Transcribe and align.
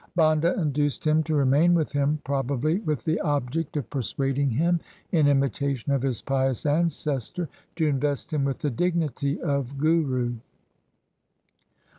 Banda 0.15 0.59
induced 0.59 1.05
him 1.05 1.21
to 1.25 1.35
remain 1.35 1.75
with 1.75 1.91
him, 1.91 2.17
probably 2.23 2.79
with 2.79 3.03
the 3.03 3.19
object 3.21 3.77
of 3.77 3.87
persuading 3.91 4.49
him, 4.49 4.79
in 5.11 5.27
imitation 5.27 5.91
of 5.93 6.01
his 6.01 6.23
pious 6.23 6.65
ancestor, 6.65 7.47
to 7.75 7.85
invest 7.87 8.33
him 8.33 8.43
with 8.43 8.57
the 8.57 8.71
dignity 8.71 9.39
of 9.43 9.77
Guru. 9.77 10.37